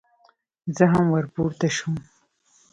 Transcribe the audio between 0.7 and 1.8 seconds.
زه هم ور پورته